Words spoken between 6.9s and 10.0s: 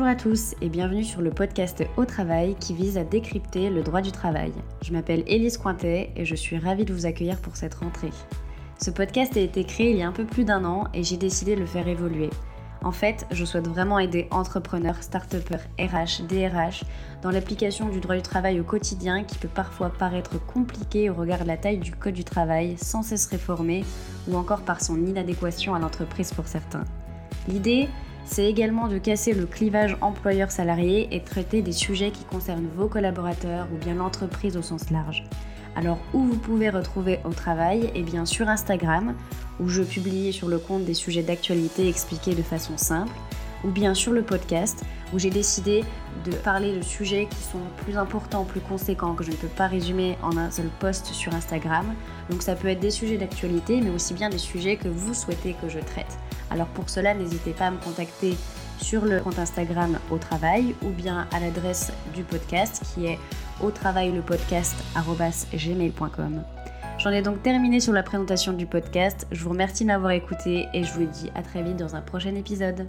vous accueillir pour cette rentrée. Ce podcast a été créé il